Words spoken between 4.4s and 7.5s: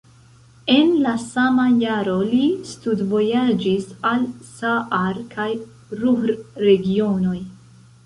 Saar kaj Ruhr-regionoj.